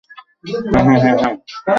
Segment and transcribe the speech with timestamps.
[0.73, 1.35] হ্যাঁ- হ্যাঁ- হ্যাঁ।